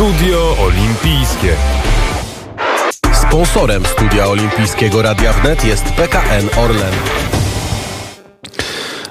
Studio 0.00 0.56
Olimpijskie. 0.58 1.56
Sponsorem 3.12 3.84
Studia 3.84 4.26
Olimpijskiego 4.26 5.02
Radia 5.02 5.32
Wnet 5.32 5.64
jest 5.64 5.84
PKN 5.84 6.58
Orlen. 6.58 7.39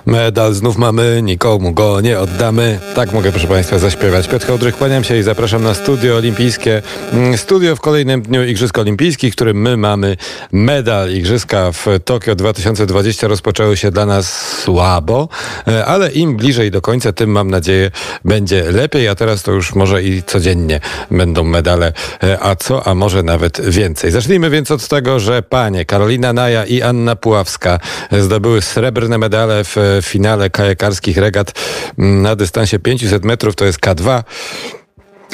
Medal 0.10 0.54
znów 0.54 0.78
mamy, 0.78 1.22
nikomu 1.24 1.72
go 1.72 2.02
nie 2.02 2.20
oddamy. 2.20 2.80
Tak 2.96 3.14
mogę, 3.14 3.32
proszę 3.32 3.48
Państwa, 3.48 3.80
zaśpiewać. 3.80 4.28
Piotr 4.28 4.48
Hołdrych, 4.48 4.78
kłaniam 4.78 5.04
się 5.04 5.18
i 5.18 5.24
zapraszam 5.24 5.64
na 5.64 5.74
studio 5.74 6.16
olimpijskie. 6.16 6.82
Mm, 7.14 7.38
Studio 7.38 7.76
w 7.76 7.80
kolejnym 7.80 8.22
dniu 8.22 8.44
Igrzysk 8.44 8.78
Olimpijskich, 8.78 9.36
którym 9.36 9.62
my 9.62 9.78
mamy 9.78 10.18
medal. 10.52 11.12
Igrzyska 11.12 11.72
w 11.72 11.86
Tokio 12.06 12.36
2020 12.36 13.28
rozpoczęły 13.28 13.78
się 13.78 13.92
dla 13.92 14.06
nas 14.06 14.58
słabo, 14.64 15.30
e, 15.68 15.86
ale 15.86 16.12
im 16.12 16.38
bliżej 16.38 16.72
do 16.72 16.82
końca, 16.82 17.14
tym 17.14 17.30
mam 17.30 17.50
nadzieję 17.50 17.92
będzie 18.26 18.72
lepiej, 18.72 19.08
a 19.08 19.16
teraz 19.16 19.44
to 19.44 19.52
już 19.52 19.76
może 19.76 20.04
i 20.04 20.24
codziennie 20.24 20.80
będą 21.12 21.44
medale, 21.44 21.94
e, 22.24 22.40
a 22.42 22.56
co, 22.56 22.88
a 22.88 22.96
może 22.96 23.24
nawet 23.24 23.62
więcej. 23.70 24.12
Zacznijmy 24.12 24.50
więc 24.50 24.72
od 24.72 24.88
tego, 24.88 25.20
że 25.20 25.42
panie 25.42 25.86
Karolina 25.86 26.34
Naja 26.34 26.66
i 26.66 26.82
Anna 26.82 27.16
Puławska 27.16 27.80
zdobyły 28.12 28.62
srebrne 28.62 29.18
medale 29.18 29.64
w 29.64 29.99
finale 30.02 30.50
kajakarskich 30.50 31.18
regat 31.18 31.52
mm, 31.98 32.22
na 32.22 32.36
dystansie 32.36 32.80
500 32.80 33.26
metrów, 33.26 33.56
to 33.56 33.66
jest 33.66 33.80
K2. 33.80 34.24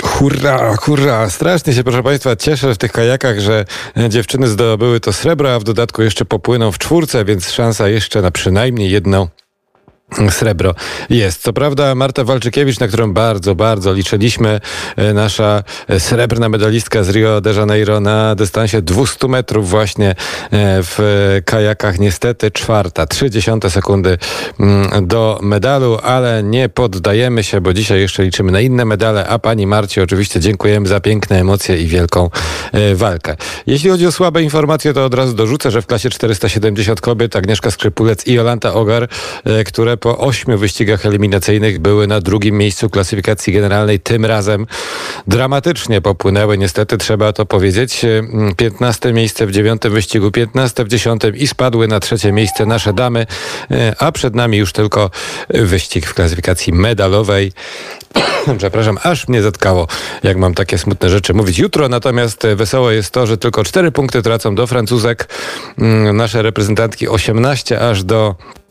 Hurra, 0.04 0.76
hurra! 0.76 1.30
Strasznie 1.30 1.74
się, 1.74 1.84
proszę 1.84 2.04
Państwa, 2.04 2.36
cieszę 2.36 2.74
w 2.74 2.78
tych 2.78 2.92
kajakach, 2.92 3.40
że 3.40 3.66
dziewczyny 4.10 4.48
zdobyły 4.48 5.00
to 5.00 5.14
srebro, 5.14 5.56
a 5.56 5.60
w 5.60 5.64
dodatku 5.64 6.02
jeszcze 6.02 6.26
popłyną 6.26 6.72
w 6.72 6.78
czwórce, 6.78 7.26
więc 7.26 7.52
szansa 7.52 7.88
jeszcze 7.88 8.22
na 8.22 8.32
przynajmniej 8.32 8.92
jedną 8.92 9.28
Srebro 10.30 10.76
jest. 11.10 11.42
Co 11.42 11.54
prawda 11.54 11.96
Marta 11.96 12.24
Walczykiewicz, 12.24 12.80
na 12.80 12.88
którą 12.88 13.14
bardzo, 13.14 13.56
bardzo 13.56 13.94
liczyliśmy, 13.94 14.60
e, 14.96 15.14
nasza 15.14 15.64
srebrna 16.00 16.50
medalistka 16.50 17.04
z 17.04 17.10
Rio 17.10 17.42
de 17.42 17.54
Janeiro 17.54 18.00
na 18.00 18.36
dystansie 18.36 18.82
200 18.82 19.28
metrów 19.28 19.70
właśnie 19.70 20.10
e, 20.10 20.16
w 20.84 21.00
kajakach, 21.46 22.00
niestety 22.00 22.52
czwarta, 22.52 23.06
30 23.06 23.52
sekundy 23.70 24.18
mm, 24.60 25.08
do 25.08 25.40
medalu, 25.42 25.98
ale 26.04 26.44
nie 26.44 26.70
poddajemy 26.70 27.44
się, 27.44 27.62
bo 27.62 27.74
dzisiaj 27.74 28.00
jeszcze 28.00 28.24
liczymy 28.24 28.52
na 28.52 28.62
inne 28.62 28.86
medale, 28.86 29.28
a 29.28 29.40
pani 29.40 29.68
Marcie 29.68 30.04
oczywiście 30.04 30.40
dziękujemy 30.40 30.88
za 30.88 31.00
piękne 31.00 31.40
emocje 31.40 31.82
i 31.82 31.88
wielką 31.88 32.30
e, 32.72 32.96
walkę. 32.96 33.36
Jeśli 33.68 33.90
chodzi 33.90 34.08
o 34.08 34.12
słabe 34.12 34.44
informacje, 34.44 34.94
to 34.94 35.06
od 35.06 35.14
razu 35.14 35.34
dorzucę, 35.34 35.72
że 35.72 35.82
w 35.82 35.86
klasie 35.86 36.10
470 36.10 37.02
kobiet 37.02 37.36
Agnieszka 37.36 37.72
Skrypulec 37.72 38.28
i 38.28 38.34
Jolanta 38.34 38.74
Ogar, 38.74 39.08
które 39.66 39.95
po 39.98 40.18
ośmiu 40.18 40.58
wyścigach 40.58 41.06
eliminacyjnych 41.06 41.80
były 41.80 42.08
na 42.08 42.22
drugim 42.22 42.58
miejscu 42.58 42.90
klasyfikacji 42.90 43.54
generalnej. 43.54 44.00
Tym 44.00 44.26
razem 44.26 44.68
dramatycznie 45.28 46.02
popłynęły, 46.02 46.58
niestety 46.58 46.98
trzeba 46.98 47.34
to 47.34 47.46
powiedzieć. 47.46 48.06
15 48.58 49.14
miejsce 49.14 49.48
w 49.48 49.52
dziewiątym 49.52 49.94
wyścigu, 49.94 50.32
15 50.32 50.84
w 50.84 50.88
dziesiątym 50.88 51.36
i 51.36 51.48
spadły 51.48 51.88
na 51.88 52.00
trzecie 52.00 52.32
miejsce 52.32 52.66
nasze 52.66 52.94
damy, 52.94 53.26
a 54.00 54.12
przed 54.12 54.36
nami 54.36 54.58
już 54.58 54.74
tylko 54.74 55.12
wyścig 55.50 56.06
w 56.08 56.14
klasyfikacji 56.14 56.74
medalowej. 56.74 57.52
Przepraszam, 58.58 58.98
aż 59.04 59.28
mnie 59.28 59.42
zatkało, 59.42 59.88
jak 60.24 60.38
mam 60.38 60.54
takie 60.54 60.78
smutne 60.78 61.10
rzeczy 61.10 61.34
mówić. 61.34 61.60
Jutro 61.60 61.90
natomiast 61.90 62.48
wesoło 62.56 62.92
jest 62.92 63.12
to, 63.12 63.28
że 63.28 63.38
tylko 63.38 63.64
cztery 63.64 63.92
punkty 63.92 64.22
tracą 64.22 64.56
do 64.56 64.68
Francuzek. 64.68 65.30
Nasze 66.14 66.42
reprezentantki 66.42 67.08
18 67.08 67.80
aż 67.80 68.04
do 68.04 68.36
Mm, 68.36 68.65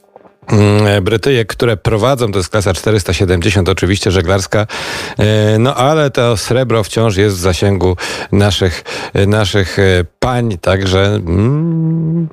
Brytyjek, 1.02 1.48
które 1.48 1.76
prowadzą, 1.76 2.32
to 2.32 2.38
jest 2.38 2.48
klasa 2.48 2.74
470 2.74 3.68
oczywiście 3.68 4.10
żeglarska, 4.10 4.66
e, 5.18 5.58
no 5.58 5.74
ale 5.74 6.10
to 6.10 6.36
srebro 6.36 6.84
wciąż 6.84 7.16
jest 7.16 7.36
w 7.36 7.40
zasięgu 7.40 7.96
naszych, 8.32 8.84
naszych 9.26 9.78
e, 9.78 10.04
pań, 10.18 10.58
także 10.58 11.04
mm, 11.06 12.28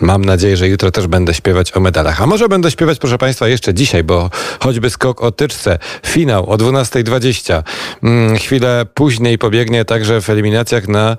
Mam 0.00 0.24
nadzieję, 0.24 0.56
że 0.56 0.68
jutro 0.68 0.90
też 0.90 1.06
będę 1.06 1.34
śpiewać 1.34 1.76
o 1.76 1.80
medalach. 1.80 2.22
A 2.22 2.26
może 2.26 2.48
będę 2.48 2.70
śpiewać, 2.70 2.98
proszę 2.98 3.18
Państwa, 3.18 3.48
jeszcze 3.48 3.74
dzisiaj, 3.74 4.04
bo 4.04 4.30
choćby 4.60 4.90
skok 4.90 5.22
o 5.22 5.32
tyczce, 5.32 5.78
finał 6.06 6.50
o 6.50 6.56
12.20. 6.56 7.62
Hmm, 8.00 8.36
chwilę 8.36 8.86
później 8.94 9.38
pobiegnie 9.38 9.84
także 9.84 10.20
w 10.20 10.30
eliminacjach 10.30 10.88
na 10.88 11.16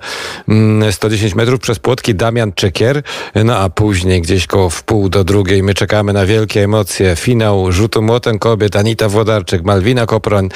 110 0.90 1.32
mm, 1.32 1.36
metrów 1.36 1.60
przez 1.60 1.78
płotki 1.78 2.14
Damian 2.14 2.52
Czekier. 2.52 3.02
No 3.44 3.56
a 3.56 3.68
później 3.68 4.22
gdzieś 4.22 4.46
koło 4.46 4.70
w 4.70 4.82
pół 4.82 5.08
do 5.08 5.24
drugiej 5.24 5.62
my 5.62 5.74
czekamy 5.74 6.12
na 6.12 6.26
wielkie 6.26 6.64
emocje. 6.64 7.16
Finał 7.16 7.72
rzutu 7.72 8.02
młotem 8.02 8.38
kobiet 8.38 8.76
Anita 8.76 9.08
Włodarczyk, 9.08 9.62
Malwina 9.62 10.06
Koproń, 10.06 10.48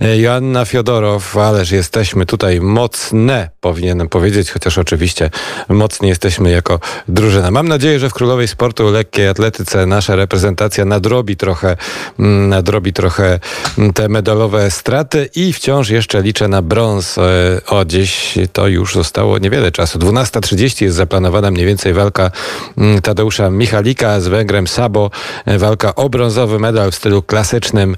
e, 0.00 0.18
Joanna 0.18 0.64
Fiodorow. 0.64 1.36
Ależ 1.36 1.70
jesteśmy 1.70 2.26
tutaj 2.26 2.60
mocne, 2.60 3.50
powinienem 3.60 4.08
powiedzieć, 4.08 4.50
chociaż 4.50 4.78
oczywiście 4.78 5.30
mocni 5.68 6.08
jesteśmy 6.08 6.50
jako 6.50 6.80
drużyna. 7.08 7.50
Mam 7.50 7.65
Mam 7.66 7.70
nadzieję, 7.70 7.98
że 7.98 8.10
w 8.10 8.14
Królowej 8.14 8.48
Sportu 8.48 8.90
Lekkiej 8.90 9.28
Atletyce 9.28 9.86
nasza 9.86 10.16
reprezentacja 10.16 10.84
nadrobi 10.84 11.36
trochę, 11.36 11.76
mm, 12.18 12.48
nadrobi 12.48 12.92
trochę 12.92 13.40
mm, 13.78 13.92
te 13.92 14.08
medalowe 14.08 14.70
straty 14.70 15.28
i 15.36 15.52
wciąż 15.52 15.90
jeszcze 15.90 16.22
liczę 16.22 16.48
na 16.48 16.62
brąz. 16.62 17.18
E, 17.18 17.22
o, 17.66 17.84
gdzieś 17.84 18.34
to 18.52 18.68
już 18.68 18.94
zostało 18.94 19.38
niewiele 19.38 19.72
czasu. 19.72 19.98
12.30 19.98 20.82
jest 20.82 20.96
zaplanowana 20.96 21.50
mniej 21.50 21.66
więcej 21.66 21.92
walka 21.92 22.30
mm, 22.78 23.02
Tadeusza 23.02 23.50
Michalika 23.50 24.20
z 24.20 24.28
Węgrem 24.28 24.66
Sabo. 24.66 25.10
E, 25.44 25.58
walka 25.58 25.94
o 25.94 26.08
brązowy 26.08 26.58
medal 26.58 26.90
w 26.90 26.94
stylu 26.94 27.22
klasycznym 27.22 27.92
e, 27.92 27.96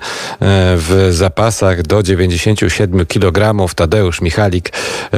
w 0.77 1.09
zapasach 1.11 1.83
do 1.83 2.03
97 2.03 3.07
kg. 3.07 3.69
Tadeusz 3.75 4.21
Michalik. 4.21 4.73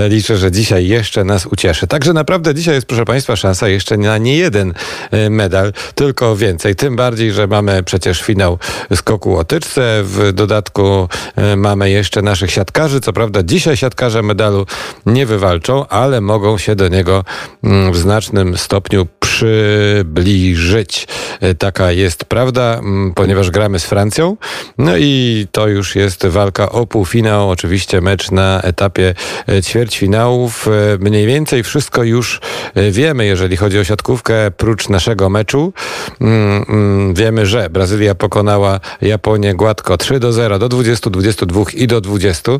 Liczę, 0.08 0.36
że 0.36 0.52
dzisiaj 0.52 0.86
jeszcze 0.86 1.24
nas 1.24 1.46
ucieszy. 1.46 1.86
Także 1.86 2.12
naprawdę 2.12 2.54
dzisiaj 2.54 2.74
jest, 2.74 2.86
proszę 2.86 3.04
Państwa, 3.04 3.36
szansa 3.36 3.68
jeszcze 3.68 3.96
na 3.96 4.18
nie 4.18 4.39
jeden 4.40 4.74
e, 5.10 5.30
medal, 5.30 5.72
tylko 5.94 6.36
więcej. 6.36 6.76
Tym 6.76 6.96
bardziej, 6.96 7.32
że 7.32 7.46
mamy 7.46 7.82
przecież 7.82 8.22
finał 8.22 8.58
skoku 8.94 9.38
o 9.38 9.44
tyczce. 9.44 10.00
W 10.04 10.32
dodatku 10.32 11.08
e, 11.36 11.56
mamy 11.56 11.90
jeszcze 11.90 12.22
naszych 12.22 12.50
siatkarzy. 12.50 13.00
Co 13.00 13.12
prawda 13.12 13.42
dzisiaj 13.42 13.76
siatkarze 13.76 14.22
medalu 14.22 14.66
nie 15.06 15.26
wywalczą, 15.26 15.86
ale 15.86 16.20
mogą 16.20 16.58
się 16.58 16.76
do 16.76 16.88
niego 16.88 17.24
mm, 17.64 17.92
w 17.92 17.96
znacznym 17.96 18.58
stopniu 18.58 19.06
przybliżyć. 19.20 21.08
E, 21.40 21.54
taka 21.54 21.92
jest 21.92 22.24
prawda, 22.24 22.78
mm, 22.78 23.12
ponieważ 23.14 23.50
gramy 23.50 23.78
z 23.78 23.84
Francją. 23.84 24.36
No 24.78 24.96
i 24.96 25.46
to 25.52 25.68
już 25.68 25.96
jest 25.96 26.26
walka 26.26 26.72
o 26.72 26.86
półfinał. 26.86 27.50
Oczywiście 27.50 28.00
mecz 28.00 28.30
na 28.30 28.62
etapie 28.62 29.14
ćwierćfinałów. 29.62 30.68
Mniej 31.00 31.26
więcej 31.26 31.62
wszystko 31.62 32.02
już 32.02 32.40
wiemy, 32.90 33.26
jeżeli 33.26 33.56
chodzi 33.56 33.78
o 33.78 33.84
siatkówkę 33.84 34.50
prócz 34.50 34.88
naszego 34.88 35.30
meczu. 35.30 35.72
Mm, 36.20 36.64
mm, 36.68 37.14
wiemy, 37.14 37.46
że 37.46 37.70
Brazylia 37.70 38.14
pokonała 38.14 38.80
Japonię 39.00 39.54
gładko 39.54 39.96
3 39.96 40.20
do 40.20 40.32
0, 40.32 40.58
do 40.58 40.68
20, 40.68 41.10
22 41.10 41.64
i 41.74 41.86
do 41.86 42.00
20. 42.00 42.52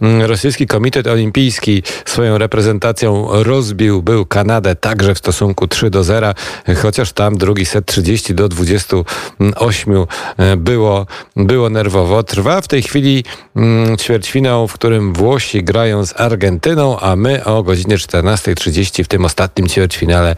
Mm, 0.00 0.22
rosyjski 0.22 0.66
Komitet 0.66 1.06
Olimpijski 1.06 1.82
swoją 2.04 2.38
reprezentacją 2.38 3.28
rozbił 3.30 4.02
był 4.02 4.26
Kanadę 4.26 4.76
także 4.76 5.14
w 5.14 5.18
stosunku 5.18 5.68
3 5.68 5.90
do 5.90 6.04
0, 6.04 6.34
chociaż 6.82 7.12
tam 7.12 7.38
drugi 7.38 7.66
set 7.66 7.86
30 7.86 8.34
do 8.34 8.48
28 8.48 9.94
e, 10.36 10.56
było, 10.56 11.06
było 11.36 11.70
nerwowo. 11.70 12.22
Trwa 12.22 12.60
w 12.60 12.68
tej 12.68 12.82
chwili 12.82 13.24
ćwierćfinał, 14.00 14.68
w 14.68 14.72
którym 14.72 15.12
Włosi 15.12 15.64
grają 15.64 16.06
z 16.06 16.20
Argentyną, 16.20 17.00
a 17.00 17.16
my 17.16 17.44
o 17.44 17.62
godzinie 17.62 17.96
14.30 17.96 19.04
w 19.04 19.08
tym 19.08 19.24
ostatnim 19.24 19.53
ćwierćfinale 19.62 20.36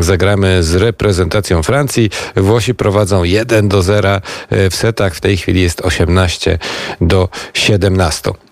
zagramy 0.00 0.62
z 0.62 0.74
reprezentacją 0.74 1.62
Francji. 1.62 2.10
Włosi 2.36 2.74
prowadzą 2.74 3.24
1 3.24 3.68
do 3.68 3.82
0 3.82 4.20
e, 4.50 4.70
w 4.70 4.76
setach. 4.76 5.14
W 5.14 5.20
tej 5.20 5.36
chwili 5.36 5.62
jest 5.62 5.80
18 5.80 6.58
do 7.00 7.28
17. 7.54 8.43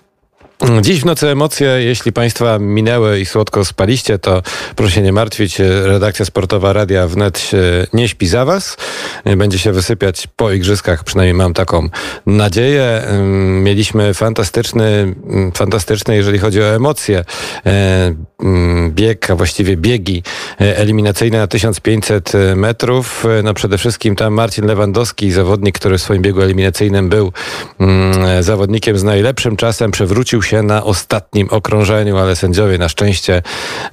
Dziś 0.81 1.01
w 1.01 1.05
nocy 1.05 1.29
emocje, 1.29 1.67
jeśli 1.67 2.13
Państwa 2.13 2.59
minęły 2.59 3.19
i 3.19 3.25
słodko 3.25 3.65
spaliście, 3.65 4.19
to 4.19 4.41
proszę 4.75 4.91
się 4.95 5.01
nie 5.01 5.13
martwić. 5.13 5.59
Redakcja 5.83 6.25
sportowa 6.25 6.73
Radia 6.73 7.07
Wnet 7.07 7.51
nie 7.93 8.07
śpi 8.09 8.27
za 8.27 8.45
Was. 8.45 8.77
Będzie 9.37 9.59
się 9.59 9.71
wysypiać 9.71 10.27
po 10.35 10.51
igrzyskach, 10.51 11.03
przynajmniej 11.03 11.33
mam 11.33 11.53
taką 11.53 11.89
nadzieję. 12.25 13.01
Mieliśmy 13.61 14.13
fantastyczny, 14.13 15.15
fantastyczny, 15.55 16.15
jeżeli 16.15 16.39
chodzi 16.39 16.61
o 16.61 16.75
emocje, 16.75 17.25
e, 17.65 18.13
bieg, 18.89 19.31
a 19.31 19.35
właściwie 19.35 19.77
biegi 19.77 20.23
eliminacyjne 20.59 21.37
na 21.37 21.47
1500 21.47 22.31
metrów. 22.55 23.25
No 23.43 23.53
przede 23.53 23.77
wszystkim 23.77 24.15
tam 24.15 24.33
Marcin 24.33 24.65
Lewandowski, 24.65 25.31
zawodnik, 25.31 25.75
który 25.75 25.97
w 25.97 26.01
swoim 26.01 26.21
biegu 26.21 26.41
eliminacyjnym 26.41 27.09
był 27.09 27.33
zawodnikiem 28.41 28.97
z 28.97 29.03
najlepszym 29.03 29.57
czasem, 29.57 29.91
przewrócił 29.91 30.41
się 30.41 30.52
się 30.53 30.63
na 30.63 30.83
ostatnim 30.83 31.47
okrążeniu, 31.49 32.17
ale 32.17 32.35
sędziowie 32.35 32.77
na 32.77 32.89
szczęście 32.89 33.41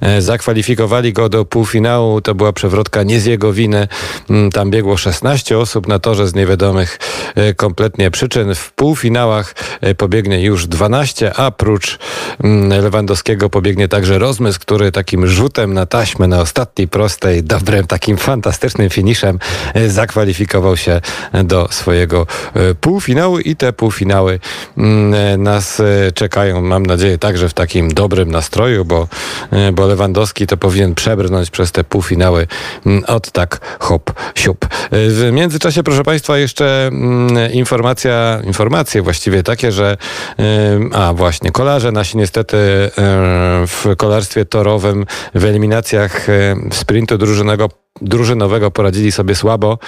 e, 0.01 0.21
zakwalifikowali 0.21 1.13
go 1.13 1.29
do 1.29 1.45
półfinału. 1.45 2.21
To 2.21 2.35
była 2.35 2.53
przewrotka 2.53 3.03
nie 3.03 3.19
z 3.19 3.25
jego 3.25 3.53
winy. 3.53 3.87
Mm, 4.29 4.51
tam 4.51 4.71
biegło 4.71 4.97
16 4.97 5.57
osób 5.57 5.87
na 5.87 5.99
torze 5.99 6.27
z 6.27 6.35
niewiadomych 6.35 6.99
e, 7.35 7.53
kompletnie 7.53 8.11
przyczyn. 8.11 8.55
W 8.55 8.71
półfinałach 8.71 9.55
e, 9.81 9.95
pobiegnie 9.95 10.41
już 10.41 10.67
12, 10.67 11.33
a 11.35 11.51
prócz 11.51 11.99
mm, 12.43 12.83
Lewandowskiego 12.83 13.49
pobiegnie 13.49 13.87
także 13.87 14.19
Rozmysł, 14.19 14.59
który 14.59 14.91
takim 14.91 15.27
rzutem 15.27 15.73
na 15.73 15.85
taśmę 15.85 16.27
na 16.27 16.41
ostatniej 16.41 16.87
prostej, 16.87 17.43
dobrym, 17.43 17.87
takim 17.87 18.17
fantastycznym 18.17 18.89
finiszem 18.89 19.39
zakwalifikował 19.87 20.77
się 20.77 21.01
do 21.43 21.67
swojego 21.71 22.27
półfinału 22.81 23.39
i 23.39 23.55
te 23.55 23.73
półfinały 23.73 24.39
mm, 24.77 25.43
nas 25.43 25.81
czekają, 26.13 26.40
mam 26.61 26.85
nadzieję, 26.85 27.17
także 27.17 27.49
w 27.49 27.53
takim 27.53 27.93
dobrym 27.93 28.31
nastroju, 28.31 28.85
bo, 28.85 29.07
bo 29.73 29.87
Lewandowski 29.87 30.47
to 30.47 30.57
powinien 30.57 30.95
przebrnąć 30.95 31.49
przez 31.49 31.71
te 31.71 31.83
półfinały 31.83 32.47
mm, 32.85 33.03
od 33.07 33.31
tak 33.31 33.77
hop, 33.79 34.13
siup. 34.35 34.65
W 34.91 35.29
międzyczasie, 35.33 35.83
proszę 35.83 36.03
Państwa, 36.03 36.37
jeszcze 36.37 36.87
mm, 36.87 37.51
informacja, 37.51 38.41
informacje 38.43 39.01
właściwie 39.01 39.43
takie, 39.43 39.71
że 39.71 39.97
a 40.93 41.13
właśnie, 41.13 41.51
kolarze 41.51 41.91
nasi 41.91 42.17
niestety 42.17 42.57
w 43.67 43.85
kolarstwie 43.97 44.45
torowym 44.45 45.05
w 45.35 45.45
eliminacjach 45.45 46.27
sprintu 46.71 47.17
drużynego 47.17 47.80
drużynowego 48.01 48.71
poradzili 48.71 49.11
sobie 49.11 49.35
słabo 49.35 49.79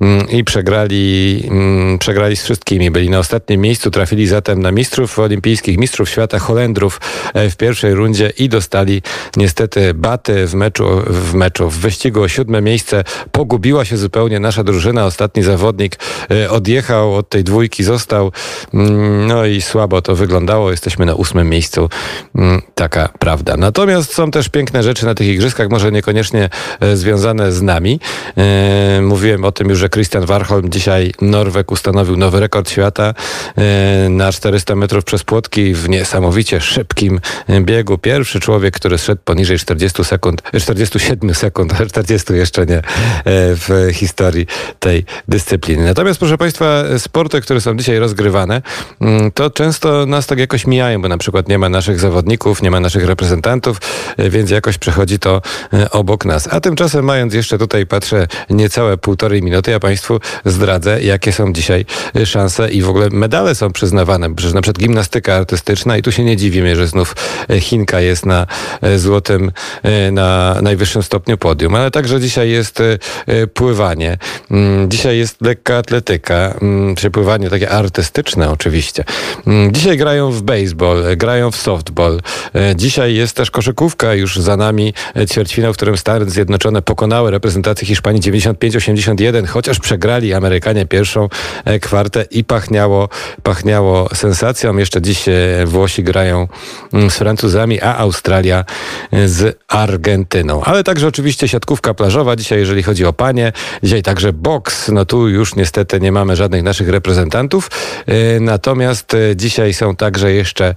mm, 0.00 0.28
i 0.28 0.44
przegrali, 0.44 1.42
mm, 1.50 1.98
przegrali 1.98 2.36
z 2.36 2.44
wszystkimi. 2.44 2.90
Byli 2.90 3.10
na 3.10 3.18
ostatnim 3.18 3.60
miejscu, 3.60 3.90
trafili 3.90 4.26
zatem 4.26 4.62
na 4.62 4.72
mistrzów 4.72 5.18
olimpijskich, 5.18 5.78
mistrzów 5.78 6.08
świata 6.08 6.38
Holendrów 6.38 7.00
e, 7.34 7.50
w 7.50 7.56
pierwszej 7.56 7.94
rundzie 7.94 8.32
i 8.38 8.48
dostali 8.48 9.02
niestety 9.36 9.94
baty 9.94 10.46
w 10.46 10.54
meczu, 10.54 11.02
w 11.06 11.34
meczu, 11.34 11.70
w 11.70 11.78
wyścigu 11.78 12.22
o 12.22 12.28
siódme 12.28 12.62
miejsce. 12.62 13.04
Pogubiła 13.32 13.84
się 13.84 13.96
zupełnie 13.96 14.40
nasza 14.40 14.64
drużyna. 14.64 15.06
Ostatni 15.06 15.42
zawodnik 15.42 15.96
e, 16.30 16.50
odjechał 16.50 17.14
od 17.14 17.28
tej 17.28 17.44
dwójki, 17.44 17.84
został. 17.84 18.32
Mm, 18.74 19.26
no 19.26 19.46
i 19.46 19.62
słabo 19.62 20.02
to 20.02 20.14
wyglądało. 20.14 20.70
Jesteśmy 20.70 21.06
na 21.06 21.14
ósmym 21.14 21.48
miejscu. 21.48 21.88
Taka 22.74 23.08
prawda. 23.18 23.56
Natomiast 23.56 24.14
są 24.14 24.30
też 24.30 24.48
piękne 24.48 24.82
rzeczy 24.82 25.06
na 25.06 25.14
tych 25.14 25.26
igrzyskach, 25.26 25.70
może 25.70 25.92
niekoniecznie 25.92 26.48
e, 26.80 26.96
związane 26.96 27.52
z 27.52 27.59
nami. 27.62 28.00
E, 28.36 29.00
mówiłem 29.02 29.44
o 29.44 29.52
tym 29.52 29.68
już, 29.68 29.78
że 29.78 29.88
Christian 29.88 30.26
Warholm 30.26 30.70
dzisiaj 30.70 31.12
Norweg 31.20 31.72
ustanowił 31.72 32.16
nowy 32.16 32.40
rekord 32.40 32.70
świata 32.70 33.14
e, 33.56 34.08
na 34.08 34.32
400 34.32 34.74
metrów 34.74 35.04
przez 35.04 35.24
płotki 35.24 35.74
w 35.74 35.88
niesamowicie 35.88 36.60
szybkim 36.60 37.20
biegu. 37.60 37.98
Pierwszy 37.98 38.40
człowiek, 38.40 38.74
który 38.74 38.98
szedł 38.98 39.22
poniżej 39.24 39.58
40 39.58 40.04
sekund, 40.04 40.42
47 40.60 41.34
sekund, 41.34 41.72
40 41.88 42.32
jeszcze 42.32 42.66
nie 42.66 42.82
w 43.26 43.88
historii 43.92 44.46
tej 44.78 45.04
dyscypliny. 45.28 45.84
Natomiast 45.84 46.18
proszę 46.18 46.38
Państwa, 46.38 46.82
sporty, 46.98 47.40
które 47.40 47.60
są 47.60 47.76
dzisiaj 47.76 47.98
rozgrywane, 47.98 48.62
mm, 49.00 49.30
to 49.32 49.50
często 49.50 50.06
nas 50.06 50.26
tak 50.26 50.38
jakoś 50.38 50.66
mijają, 50.66 51.02
bo 51.02 51.08
na 51.08 51.18
przykład 51.18 51.48
nie 51.48 51.58
ma 51.58 51.68
naszych 51.68 52.00
zawodników, 52.00 52.62
nie 52.62 52.70
ma 52.70 52.80
naszych 52.80 53.04
reprezentantów, 53.04 53.80
więc 54.18 54.50
jakoś 54.50 54.78
przechodzi 54.78 55.18
to 55.18 55.42
obok 55.90 56.24
nas. 56.24 56.48
A 56.52 56.60
tymczasem 56.60 57.04
mając 57.04 57.34
jeszcze 57.34 57.49
tutaj 57.58 57.86
patrzę 57.86 58.26
niecałe 58.50 58.98
półtorej 58.98 59.42
minuty, 59.42 59.70
ja 59.70 59.80
Państwu 59.80 60.20
zdradzę, 60.44 61.02
jakie 61.02 61.32
są 61.32 61.52
dzisiaj 61.52 61.84
szanse 62.24 62.70
i 62.70 62.82
w 62.82 62.88
ogóle 62.88 63.08
medale 63.10 63.54
są 63.54 63.72
przyznawane. 63.72 64.34
Przecież 64.34 64.54
na 64.54 64.62
przykład 64.62 64.78
gimnastyka 64.78 65.34
artystyczna 65.34 65.96
i 65.96 66.02
tu 66.02 66.12
się 66.12 66.24
nie 66.24 66.36
dziwimy, 66.36 66.76
że 66.76 66.86
znów 66.86 67.16
Chinka 67.60 68.00
jest 68.00 68.26
na 68.26 68.46
e, 68.82 68.98
złotym, 68.98 69.52
na 70.12 70.56
najwyższym 70.62 71.02
stopniu 71.02 71.38
podium, 71.38 71.74
ale 71.74 71.90
także 71.90 72.20
dzisiaj 72.20 72.50
jest 72.50 72.82
pływanie. 73.54 74.18
Mm, 74.50 74.90
dzisiaj 74.90 75.18
jest 75.18 75.42
lekka 75.42 75.76
atletyka, 75.76 76.54
mm, 76.62 76.94
czy 76.94 77.10
pływanie 77.10 77.50
takie 77.50 77.70
artystyczne 77.70 78.50
oczywiście. 78.50 79.04
Mm, 79.46 79.72
dzisiaj 79.72 79.96
grają 79.96 80.30
w 80.30 80.42
baseball, 80.42 81.16
grają 81.16 81.50
w 81.50 81.56
softball. 81.56 82.20
Dzisiaj 82.76 83.14
jest 83.14 83.36
też 83.36 83.50
koszykówka 83.50 84.14
już 84.14 84.36
za 84.36 84.56
nami 84.56 84.94
ćwierćfinał, 85.30 85.72
w 85.72 85.76
którym 85.76 85.96
Stany 85.96 86.30
Zjednoczone 86.30 86.82
pokonały 86.82 87.29
reprezentacji 87.30 87.86
Hiszpanii 87.86 88.22
95-81, 88.22 89.46
chociaż 89.46 89.78
przegrali 89.78 90.34
Amerykanie 90.34 90.86
pierwszą 90.86 91.28
e, 91.64 91.78
kwartę 91.78 92.24
i 92.30 92.44
pachniało, 92.44 93.08
pachniało 93.42 94.08
sensacją. 94.14 94.76
Jeszcze 94.76 95.02
dziś 95.02 95.28
e, 95.28 95.32
Włosi 95.66 96.02
grają 96.02 96.48
mm, 96.92 97.10
z 97.10 97.18
Francuzami, 97.18 97.80
a 97.80 97.96
Australia 97.96 98.64
e, 99.12 99.28
z 99.28 99.58
Argentyną. 99.68 100.64
Ale 100.64 100.84
także 100.84 101.08
oczywiście 101.08 101.48
siatkówka 101.48 101.94
plażowa 101.94 102.36
dzisiaj, 102.36 102.58
jeżeli 102.58 102.82
chodzi 102.82 103.04
o 103.04 103.12
panie. 103.12 103.52
Dzisiaj 103.82 104.02
także 104.02 104.32
boks. 104.32 104.88
No 104.88 105.04
tu 105.04 105.28
już 105.28 105.56
niestety 105.56 106.00
nie 106.00 106.12
mamy 106.12 106.36
żadnych 106.36 106.62
naszych 106.62 106.88
reprezentantów. 106.88 107.70
Natomiast 108.40 109.16
dzisiaj 109.36 109.74
są 109.74 109.96
także 109.96 110.32
jeszcze 110.32 110.74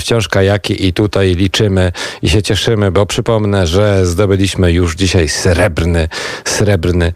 wciąż 0.00 0.28
kajaki 0.28 0.86
i 0.86 0.92
tutaj 0.92 1.34
liczymy 1.34 1.92
i 2.22 2.28
się 2.28 2.42
cieszymy, 2.42 2.90
bo 2.90 3.06
przypomnę, 3.06 3.66
że 3.66 4.06
zdobyliśmy 4.06 4.72
już 4.72 4.94
dzisiaj 4.94 5.28
srebrny 5.28 5.93
srebrny 6.44 7.12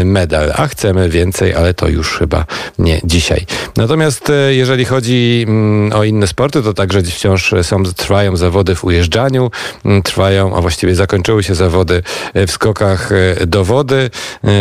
y, 0.00 0.04
medal. 0.04 0.52
A 0.56 0.66
chcemy 0.66 1.08
więcej, 1.08 1.54
ale 1.54 1.74
to 1.74 1.88
już 1.88 2.18
chyba 2.18 2.44
nie 2.78 3.00
dzisiaj. 3.04 3.46
Natomiast 3.76 4.30
y, 4.30 4.54
jeżeli 4.54 4.84
chodzi 4.84 5.44
mm, 5.48 5.92
o 5.92 6.04
inne 6.04 6.26
sporty, 6.26 6.62
to 6.62 6.74
także 6.74 7.02
wciąż 7.02 7.54
są, 7.62 7.82
trwają 7.82 8.36
zawody 8.36 8.74
w 8.74 8.84
ujeżdżaniu, 8.84 9.50
mm, 9.84 10.02
trwają, 10.02 10.56
a 10.56 10.60
właściwie 10.60 10.94
zakończyły 10.94 11.42
się 11.42 11.54
zawody 11.54 12.02
y, 12.36 12.46
w 12.46 12.50
skokach 12.50 13.10
do 13.46 13.64
wody. 13.64 14.10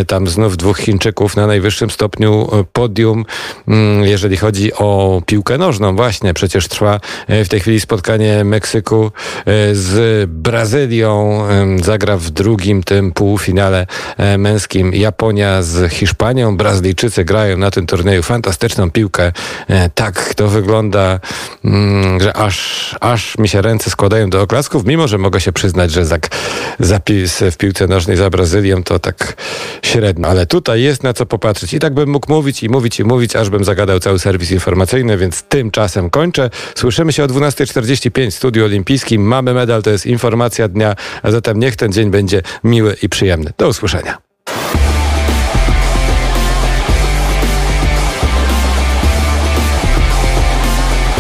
Tam 0.07 0.27
znów 0.27 0.57
dwóch 0.57 0.77
Chińczyków 0.77 1.35
na 1.35 1.47
najwyższym 1.47 1.89
stopniu 1.89 2.50
podium. 2.73 3.25
Mm, 3.67 4.03
jeżeli 4.03 4.38
chodzi 4.38 4.73
o 4.73 5.21
piłkę 5.25 5.57
nożną, 5.57 5.95
właśnie 5.95 6.33
przecież 6.33 6.67
trwa 6.67 7.00
w 7.29 7.47
tej 7.47 7.59
chwili 7.59 7.79
spotkanie 7.79 8.44
Meksyku 8.44 9.12
z 9.71 10.29
Brazylią. 10.29 11.44
Zagra 11.83 12.17
w 12.17 12.29
drugim 12.29 12.83
tym 12.83 13.12
półfinale 13.12 13.49
finale 13.50 13.88
e, 14.18 14.38
męskim 14.38 14.94
Japonia 14.94 15.62
z 15.62 15.92
Hiszpanią. 15.92 16.57
Brazylijczycy 16.57 17.25
grają 17.25 17.57
na 17.57 17.72
tym 17.72 17.88
turnieju 17.88 18.24
fantastyczną 18.24 18.92
piłkę. 18.92 19.31
E, 19.68 19.90
tak 19.90 20.34
to 20.34 20.48
wygląda, 20.48 21.19
mm, 21.66 22.19
że 22.22 22.38
aż, 22.38 22.96
aż 23.00 23.38
mi 23.38 23.50
się 23.50 23.62
ręce 23.62 23.90
składają 23.90 24.30
do 24.30 24.42
oklasków, 24.42 24.86
mimo 24.86 25.07
że 25.07 25.18
mogę 25.18 25.42
się 25.42 25.51
przyznać, 25.51 25.92
że 25.92 26.06
zapis 26.80 27.40
w 27.51 27.57
piłce 27.57 27.88
nożnej 27.88 28.18
za 28.18 28.30
Brazylią 28.30 28.84
to 28.84 29.00
tak 29.00 29.36
średnio. 29.81 30.28
Ale 30.28 30.46
tutaj 30.46 30.81
jest 30.81 31.04
na 31.04 31.13
co 31.13 31.25
popatrzeć. 31.25 31.74
I 31.74 31.80
tak 31.80 31.94
bym 31.94 32.10
mógł 32.10 32.34
mówić 32.34 32.63
i 32.63 32.69
mówić 32.69 33.00
i 33.00 33.03
mówić, 33.03 33.36
aż 33.36 33.50
bym 33.50 33.63
zagadał 33.63 34.00
cały 34.00 34.20
serwis 34.20 34.51
informacyjny, 34.51 35.18
więc 35.18 35.44
tymczasem 35.44 36.10
kończę. 36.10 36.50
Słyszymy 36.75 37.13
się 37.13 37.24
o 37.24 37.27
12.45 37.27 38.32
w 38.32 38.34
Studiu 38.34 38.65
Olimpijskim. 38.65 39.22
Mamy 39.22 39.53
medal, 39.53 39.84
to 39.84 39.89
jest 39.89 40.06
informacja 40.06 40.68
dnia, 40.68 40.96
a 41.24 41.32
zatem 41.32 41.60
niech 41.60 41.75
ten 41.75 41.91
dzień 41.91 42.12
będzie 42.12 42.41
miły 42.63 42.96
i 43.01 43.10
przyjemny. 43.10 43.38
Do 43.58 43.67
usłyszenia. 43.67 44.17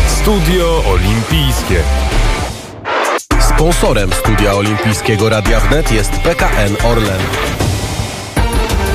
Studio 0.07 0.83
Olimpijskie. 0.87 1.83
Sponsorem 3.39 4.13
Studia 4.13 4.53
Olimpijskiego 4.53 5.29
Radia 5.29 5.59
Wnet 5.59 5.91
jest 5.91 6.11
PKN 6.11 6.75
Orlen. 6.85 7.68